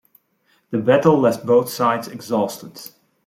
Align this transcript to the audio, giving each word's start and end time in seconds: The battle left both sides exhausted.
The 0.71 0.79
battle 0.79 1.19
left 1.19 1.45
both 1.45 1.69
sides 1.69 2.07
exhausted. 2.07 2.81